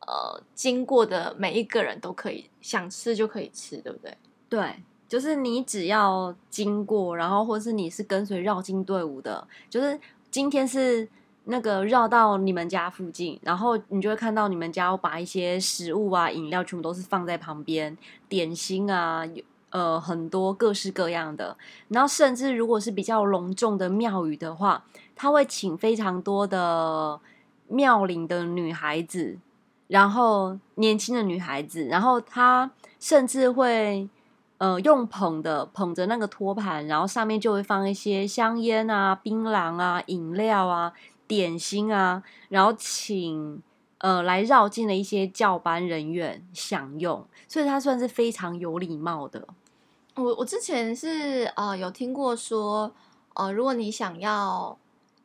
[0.00, 4.16] 呃，经过的每一个人都可以想吃就可以吃，对不对？
[4.48, 4.76] 对，
[5.08, 9.98] 就是你只要经过，然后或是你是跟随绕境队伍的，就是
[10.30, 11.08] 今天是。
[11.50, 17.96] 那个绕到你们家附近，然后你就会看到你们家把一些食物啊、饮料全部都是放在旁边，
[18.28, 19.26] 点心啊，
[19.70, 21.56] 呃，很多各式各样的。
[21.88, 27.20] 然后甚至如果是比较隆重的庙宇的话，他会请非常多的
[27.68, 29.38] 妙龄的女孩子，
[29.88, 34.08] 然后年轻的女孩子，然后他甚至会
[34.58, 40.92] 呃用捧的捧着那个托盘，然后上面就会放一些香烟啊、槟榔啊、饮料啊。
[41.28, 43.62] 点心啊，然后请
[43.98, 49.46] 呃来绕进的一些教班人员享用，所以他算是非常有礼貌的。
[50.14, 52.92] 我我之前是呃有听过说，
[53.34, 54.76] 呃如果你想要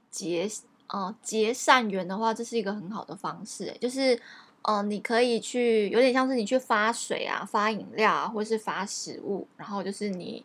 [0.10, 0.50] 结
[0.88, 4.20] 呃结善缘的话，这是一个很好的方式，就是
[4.64, 10.44] 呃你可以去有点像是你去发水啊、发饮料啊，或是发食物，然后就是你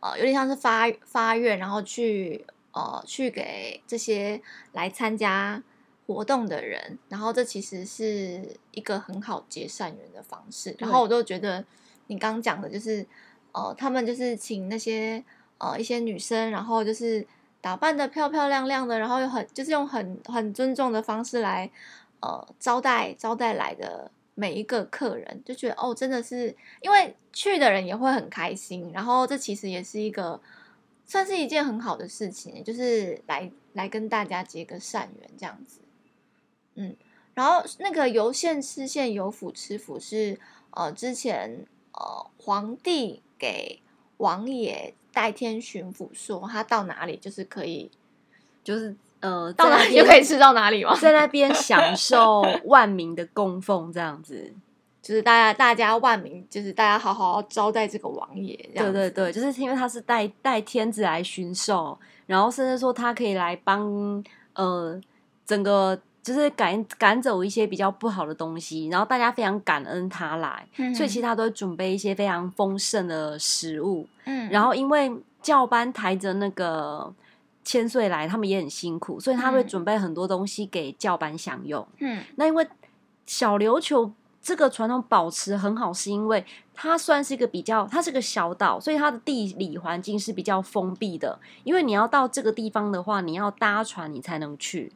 [0.00, 2.44] 呃有点像是发发愿，然后去。
[2.78, 4.38] 呃，去给这些
[4.72, 5.62] 来参加
[6.06, 10.74] 活动的人，然后这其实是一个很好结善缘的方式。
[10.78, 11.64] 然后我就觉得
[12.06, 13.04] 你刚讲的就是，
[13.52, 15.22] 呃，他们就是请那些
[15.58, 17.26] 呃一些女生，然后就是
[17.60, 21.70] 打扮的漂漂亮亮的，然后又很就是用很很尊重的方式来
[22.20, 30.40] 呃招待招待来的每一个客人，就觉得哦，真的是因为去的人也会很开心，然后这其实也是一个。
[31.08, 35.78] 算是一件很好的事情，就是来来跟大家结个善缘这样子。
[36.76, 36.96] 嗯，
[37.34, 40.38] 然后那个由县吃县，由府吃府是
[40.70, 43.80] 呃之前呃皇帝给
[44.18, 47.90] 王爷代天巡抚说，他到哪里就是可以，
[48.62, 50.94] 就是呃到哪里就可以吃到哪里吗？
[51.00, 54.54] 在那边享受 万民的供奉，这样子。
[55.02, 58.56] 就是大家，大家万民，就是大家好好招待这个王爷。
[58.74, 61.96] 对对对，就是因为他是带带天子来巡狩，
[62.26, 64.24] 然后甚至说他可以来帮
[64.54, 65.00] 呃
[65.44, 65.96] 整个
[66.26, 74.08] 就是赶赶走一些比较不好的东西，然后大家非常感恩他来，嗯、所以其实他都会准备一些非常丰盛的食物。
[74.24, 77.14] 嗯，然后因为教班抬着那个
[77.64, 81.86] 千岁来，他们也很辛苦，所以他会准备很多东西给教班享用。
[82.00, 82.66] 嗯，那因为
[83.24, 84.12] 小琉球。
[84.42, 91.36] 这个传统保持很好，是因为它算是一个比较，它是个小岛，所以它的地理环境是比较封闭的。
[91.64, 94.92] 因为你要到这个地方的话，你要搭船你才能去，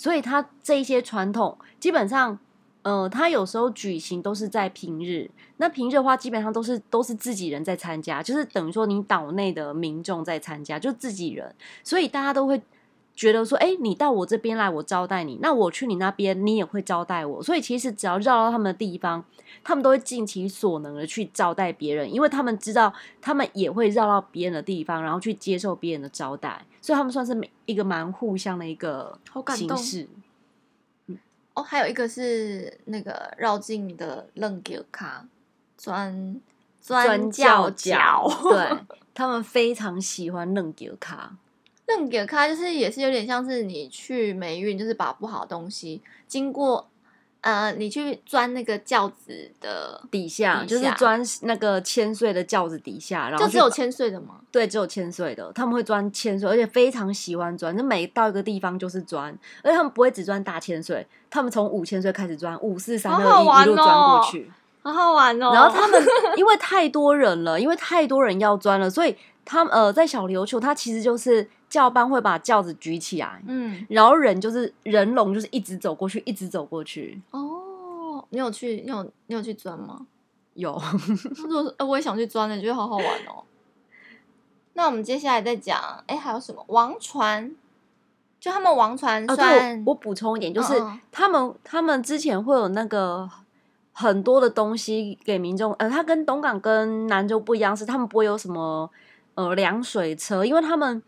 [0.00, 2.38] 所以他这一些传统基本上，
[2.80, 5.30] 呃，他有时候举行都是在平日。
[5.58, 12.62] 那平日的话，基本上都是都是自己人在参加，就是等于说你岛内的民众在参加，就自己人，所以大家都会。
[13.12, 17.42] 觉得说，哎，你到我这边来，我招待你；那我去你那边，你也会招待我。
[17.42, 19.22] 所以其实只要绕到他们的地方，
[19.62, 22.90] 他们都会尽其所能的去招待别人，因为他们知道
[23.20, 26.64] 他们也会绕到别人的地方，然后去接受别人的招待。
[26.80, 29.18] 所以他们算是一个蛮互相的一个
[29.54, 30.08] 形式。
[31.06, 31.18] 嗯，
[31.54, 35.26] 哦，还有一个是那个绕境的楞格卡
[35.76, 36.40] 钻
[36.80, 38.78] 钻教角， 对，
[39.14, 41.36] 他们非常喜欢楞格卡。
[41.86, 46.89] 楞格卡就是也是有点像是你去霉运，就是把不好的东西经过
[47.42, 54.36] 呃，你去钻那个轿子的底下，就是钻那个千岁的轿子底下，然后就只有千岁的吗？
[54.52, 59.32] 对，只有千岁的，他们会钻千岁，而且非常喜欢钻，就每到一个地方就是钻，
[59.62, 65.50] 而且他们不会只钻大千岁，他们从五千岁开始钻，五四三二一一路钻过去，好好玩哦。
[65.54, 66.02] 然后他们
[66.36, 71.48] 因为太多人了，因为太多人要钻了，所以他们呃在小琉球，它其实就是。
[71.70, 77.22] 轿班会把轿子举起来，嗯，然后人就是人龙，就是一直走过去，一直走过去。
[77.30, 80.04] 哦，你有去，你有你有去钻吗？
[80.54, 80.72] 有，
[81.78, 83.44] 我我也想去钻的，觉得好好玩哦。
[84.74, 87.54] 那我们接下来再讲，哎，还有什么王船？
[88.40, 90.74] 就他们王船算，算我补充一点，就是
[91.12, 93.30] 他们他们之前会有那个
[93.92, 98.90] 很多的东西给民众，呃，他跟东港跟南州不一样，是他们不会有什么
[99.36, 101.00] 呃凉水车，因为他们。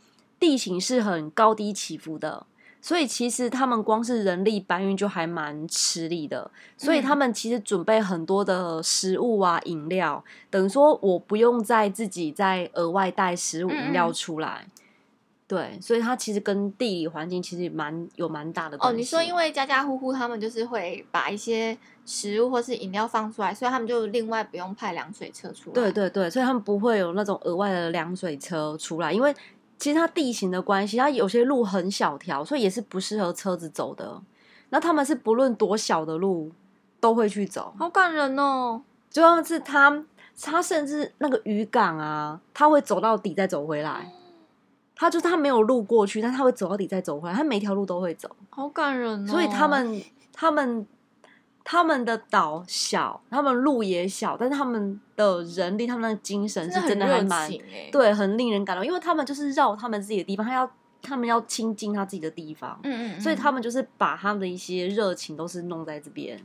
[0.43, 2.45] 地形是很高低起伏的，
[2.81, 6.51] 所以其实他们光是人力搬运就还蛮吃力的。
[6.77, 14.67] 所以他们其实准备很多的食物啊、饮料，等于说我不用再自己再额外带食物、饮料出来。
[15.47, 18.97] 对，所以它其实跟地理环境其实蛮有蛮大的关系。
[18.97, 25.75] 哦，你说因为家家户户他们就是会把一些食物或是饮料放出来，所以他们就另外不用派凉水车出来。
[25.75, 29.33] 对对对，所以他们不会有那种额外的凉水车出来，因为。
[29.83, 34.23] 其实它地形的关系，它有些路很小条，所以也是不适合车子走的。
[34.69, 36.53] 那他们是不论多小的路
[37.01, 38.81] 都会去走，好感人哦！
[39.11, 40.05] 主要是他，
[40.41, 44.13] 他甚至那个渔港啊，他会走到底再走回来。
[44.95, 49.27] 他就他没有路过去，但他会走到底再走回来，他每条路都会走，好感人哦！
[49.29, 50.01] 所以他们
[50.33, 50.87] 他们。
[51.65, 57.51] 他们的岛小，他们路也小，但是他们的人力、他们的精神是真的还蛮
[57.93, 58.85] 对，很令人感动。
[58.85, 60.69] 因为他们就是绕他们自己的地方，他要
[61.01, 66.39] 他们要亲近他自己的地方，嗯嗯，所以他们就是把他们的一些热情都是弄在这边。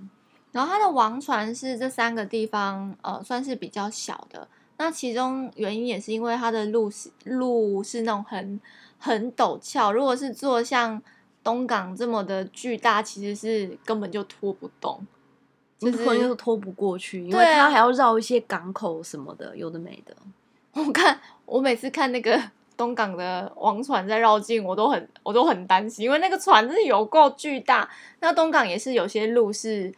[0.51, 4.47] 然后他的王船是这三个地方，呃，算是比较小的。
[4.77, 8.61] 那其中原因也是因为它的路是路是那种很
[8.99, 11.01] 很陡峭，如果是坐像。
[11.47, 14.99] 东港这么的巨大，其实是根本就拖不动，
[15.79, 20.13] 就是又拖不过去，因为它还要绕一些港口什么的，有的没的。
[20.75, 22.37] 我看我每次看那个
[22.75, 27.89] 东港的王船在绕境，我都很我都很担心，因为那个船是有够巨大。
[28.19, 29.93] 那东港也是有些路是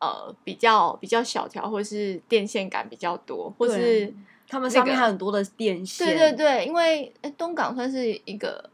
[0.00, 4.12] 呃比较比较小条，或是电线杆比较多，或是
[4.48, 6.04] 他们上面还有很多的电线。
[6.04, 8.71] 对对对，因为诶东港算是一个。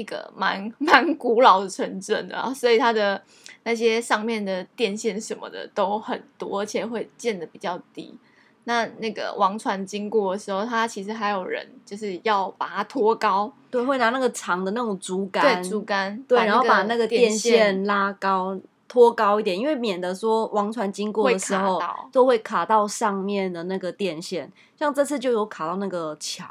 [0.00, 3.22] 一个蛮 蛮古老的城镇啊，所以它的
[3.64, 8.18] 那些上面的电线什么的都很多，而且会建的比较低。
[8.64, 24.52] 那那个王船经过的时候，它其实还有人就是要把它拖高，对，会拿那个长的那种竹竿，对，竹竿，对，然后把那个电线拉高，拖高一点，因为免得说王船经过的时候会都会卡到上面的那个电线。
[24.78, 26.46] 像这次就有卡到那个桥，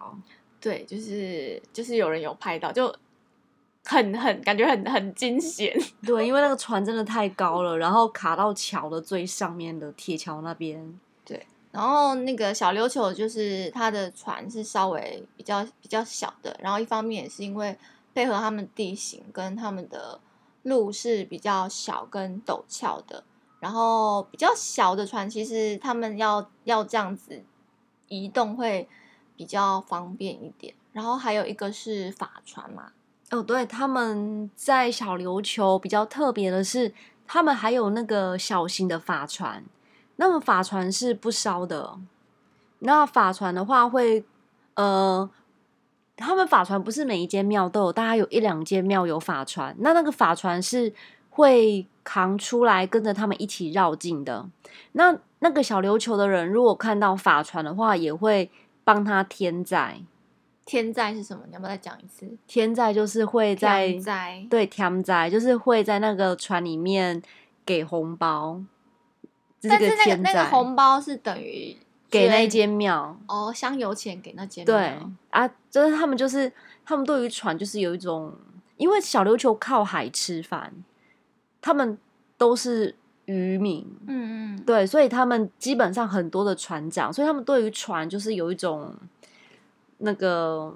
[0.60, 2.94] 对，就是就是有人有拍到就。
[3.90, 5.76] 很很感觉很很惊险。
[6.06, 11.00] 对，因为那个船真的太高了，然后卡到桥的最上面的铁桥那边。
[11.26, 17.76] 对，然后那个小琉球就是它的船是稍微比较比较小的，然后一方面也是因为
[18.14, 20.20] 配合他们地形跟他们的
[20.62, 23.24] 路是比较小跟陡峭的。
[23.60, 27.44] 然后比较小的船，其实他们要要这样子
[28.08, 28.88] 移动会
[29.36, 30.74] 比较方便一点。
[30.94, 32.94] 然后还有一个是法船嘛，
[33.32, 36.94] 哦，对，他们在小琉球比较特别的是，
[37.28, 39.64] 他们还有那个小型的法船。
[40.16, 41.98] 那么法船是不烧的。
[42.80, 44.24] 那法船的话会，
[44.76, 45.30] 呃，
[46.16, 49.76] 他们法船不是每一间庙都有，大概有一两间庙有法船。
[49.80, 50.94] 那那个法船是
[51.30, 51.88] 会。
[52.02, 54.44] 扛出来跟着他们一起绕境的，
[54.94, 58.50] 那那个小琉球的人，如果看到法船的话，也会
[58.84, 60.02] 帮他添载。
[60.70, 61.42] 添载是什么？
[61.48, 62.30] 你要不要再讲一次？
[62.46, 67.20] 天灾就是会在在对天灾就是会在那个船里面
[67.66, 68.62] 给红包。
[69.64, 71.76] 但是那个那个红包是等于
[72.12, 74.78] 给那间庙哦，香油钱给那间庙。
[74.78, 74.96] 对
[75.32, 76.52] 啊，就是他们就是
[76.86, 78.32] 他们对于船就是有一种，
[78.78, 80.72] 因为小琉球靠海吃饭。
[81.62, 81.98] 他们
[82.38, 82.96] 都是
[83.26, 88.96] 渔民，嗯嗯，对，所以他们基本上很多的船长，所以他们对于船就是有一种
[90.00, 90.76] 那个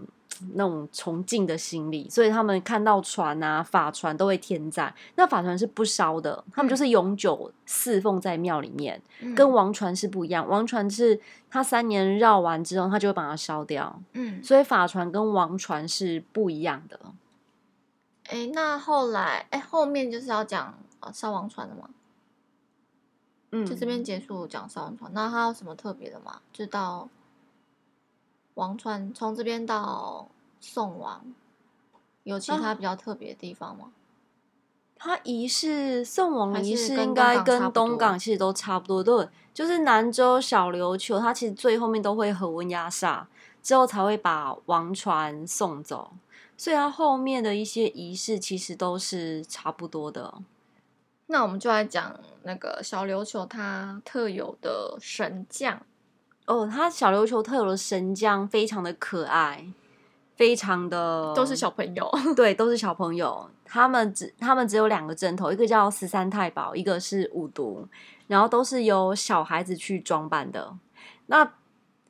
[0.55, 4.93] 那种崇敬的心理，所以他们看到船啊，法船都会添载。
[5.15, 10.47] 那法船是不烧的，他们就是永久侍奉在庙里面，嗯、跟王船是不一样。
[10.47, 11.19] 王船是
[11.49, 16.99] 他三年绕完之后，他就会把它烧掉，嗯，所以法船跟王船是不一样的。
[18.27, 21.89] 哎，那后来，哎，后面就是要讲啊烧王船的吗？
[23.51, 25.11] 嗯，就这边结束讲烧王船。
[25.13, 26.41] 那它有什么特别的吗？
[26.51, 27.07] 就到
[28.55, 30.27] 王船从这边到
[30.59, 31.25] 宋王，
[32.23, 33.91] 有其他比较特别的地方吗？
[34.95, 43.25] 它仪式送王仪式应该跟东港其实都差不多，对，就是南州小琉球，它其实最后面都会合温压煞，
[43.61, 46.13] 之后才会把王船送走。
[46.55, 50.35] 所以它后面的一些仪式其实都是差不多的。
[51.25, 55.81] 那我们就来讲那个小琉球它特有的神将
[56.45, 59.65] 哦，它小琉球特有的神将非常的可爱，
[60.35, 63.49] 非常的都是小朋友，对，都是小朋友。
[63.65, 67.87] 他们只他们只有两个阵头，一个叫十三太保，一个是五毒，
[68.27, 70.75] 然后都是由小孩子去装扮的。
[71.27, 71.53] 那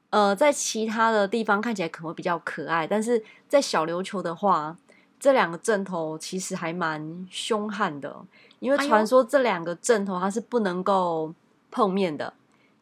[0.10, 4.76] 呃，在其他的地方看起来可能会比较可爱，但是在小琉球的话，
[5.20, 8.14] 这两个阵头其实还蛮凶悍的，
[8.60, 11.34] 因为传说这两个阵头它是不能够
[11.72, 12.34] 碰面的，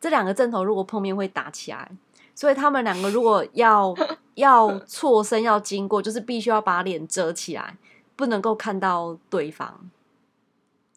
[0.01, 1.89] 这两个阵头如果碰面会打起来，
[2.35, 3.95] 所以他们两个如果要
[4.35, 7.77] 要错身要经过，就是必须要把脸遮起来，
[8.15, 9.89] 不能够看到对方。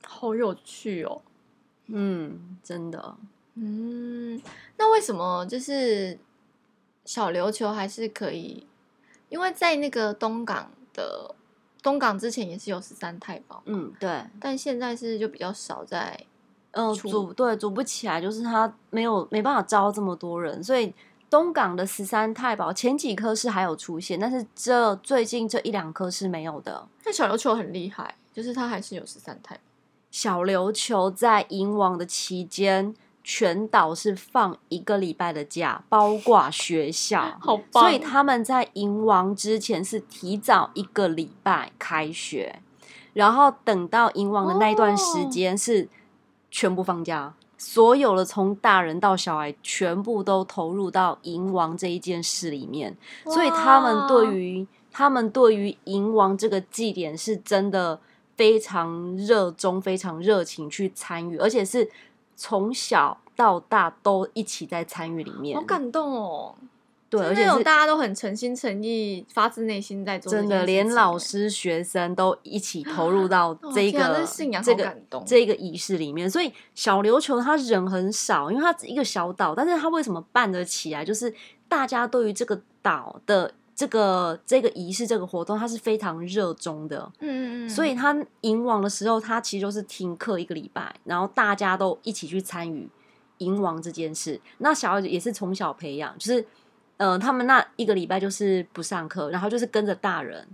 [0.07, 1.21] 好有趣哦，
[1.87, 3.17] 嗯，真的。
[3.55, 4.41] 嗯，
[4.77, 6.19] 那为什么就是
[7.05, 8.67] 小琉球还是可以？
[9.29, 11.35] 因为在那个东港的
[11.83, 16.25] 东港之前也是有十三太保，嗯，对，但现在是就比较少在，
[16.75, 20.93] 嗯，组对组不起来，就是他没有没办法招这么多人，所以
[21.31, 26.87] 东港的十三太保前几颗是还有出现，但是这最近这一两颗是没有的。
[27.05, 29.61] 那小琉球很厉害，就是他还是有十三太保。
[30.11, 32.95] 小琉球在迎王的期间。
[33.27, 37.85] 全岛是放一个礼拜的假，包括学校， 好棒。
[37.85, 42.61] 所以他们在迎王之前是提早一个礼拜开学，
[43.15, 45.89] 然后等到迎王的那一段时间是
[46.55, 57.99] 全部放假，哦、所有的从大人到小孩全部都投入到迎王这一件事里面，所以他们对于他们对于迎王这个祭典是真的
[58.37, 61.91] 非常热衷、非常热情去参与，而且是。
[62.37, 66.53] 从小到大都一起在参与里面，好感动哦！
[67.19, 74.97] 对，而且大家都很诚心诚意、发自内心在做，真的，连老师、学生都一起投入到这个、哦、这信仰这个
[75.27, 76.29] 这个仪式里面。
[76.29, 81.05] 所以小琉球它人很少，因为它一个小岛，但是它为什么办得起来？
[81.05, 81.33] 就是
[81.69, 83.53] 大家对于这个岛的。
[83.77, 92.89] 这个这个仪式这个活动，他是非常热衷的，嗯嗯嗯，所以他迎王的时候，他其实就是停课一个礼拜，然后大家都一起去参与
[93.39, 94.41] 迎王这件事。
[94.59, 96.47] 那小也是从小培养，就是
[96.97, 100.47] 呃，他们那一个礼拜就是不上课，然后就是跟着大人，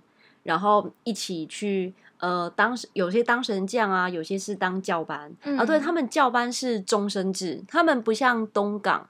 [0.42, 9.08] 然后一起去呃，当时有些当神将啊，有些是当教班，嗯、啊，对他们教班是终身制，他们不像东港。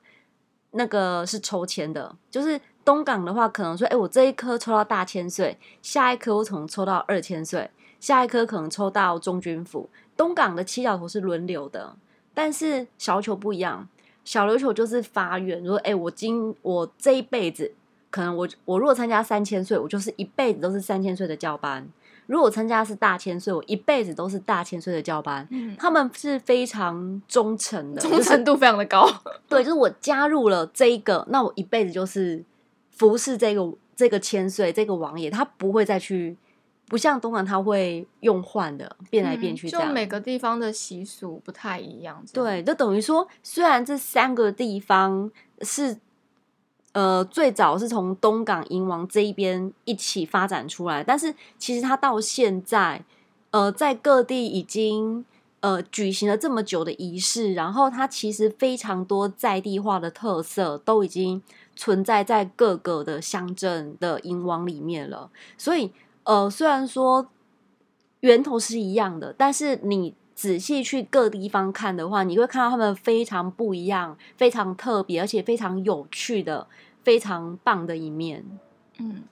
[0.73, 7.69] 那个是抽签的，就是东港的话，可能说，哎，我这一科抽到大千岁，下一科我可能抽到二千岁，
[7.99, 9.91] 下一科可能抽到中军府。
[10.17, 11.97] 东港的七角头是轮流的，
[12.33, 13.89] 但是小琉球不一样，
[14.25, 17.73] 小琉球就是发愿，说，哎，我今我这一辈子，
[18.11, 21.89] 可能我我如果参加三千岁，我就是一辈子都是三千岁的教班。
[22.27, 25.49] 如果参加是大千岁，我一辈子都是大千岁的教班。
[25.51, 29.05] 嗯，他们是非常忠诚的，忠诚度非常的高。
[29.49, 32.45] 对，就是我加入了这一个，那我一辈子就是
[32.93, 36.37] 服侍这个这个千岁这个王爷，他不会再去，
[36.91, 39.89] 不像东港它会用换的变来变去这样。
[39.89, 42.23] 就每个地方的习俗不太一样。
[42.35, 45.31] 对，就等于说，虽然这三个地方
[45.63, 45.97] 是。
[46.93, 53.05] 呃，最早是从东港银王这一边一起发展出来，但是其实它到现在，
[53.53, 55.25] 呃，在各地已经
[55.61, 61.41] 呃举行了这么久的仪式，然后它其实非常多在地化的特色都已经
[61.77, 65.31] 存在在各个的乡镇的银王里面了。
[65.57, 65.93] 所以，
[66.25, 67.29] 呃，虽然说
[68.21, 76.67] 源头是一样的，但是你仔细去各地方看的话，你会看到他们非常不一样、非常特别，而且非常有趣的。
[77.03, 78.45] 非常棒的一面，
[78.99, 79.23] 嗯，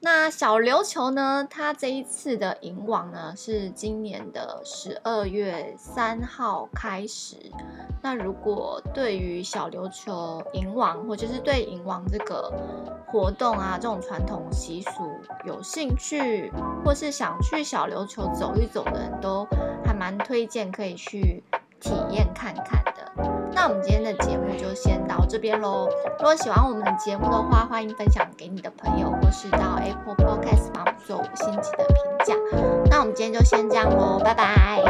[0.00, 1.44] 那小琉球呢？
[1.50, 7.36] 它这一次的迎王呢，是今年的十二月三号开始。
[8.00, 12.52] 那如果对于小琉球迎王，或者是对迎王这个
[13.08, 16.52] 活动啊，这种传统习俗有兴趣，
[16.84, 19.44] 或是想去小琉球走一走的人，都
[19.84, 21.42] 还蛮推荐可以去
[21.80, 23.37] 体验看看的。
[23.60, 25.88] 那我们今天的节目就先到这边喽
[26.20, 32.36] 如果喜欢我们的节目的话欢迎分享给你的朋友或是到 apple podcast 帮做五星级的评价。
[32.88, 34.80] 那我们今天就先这样喽拜拜。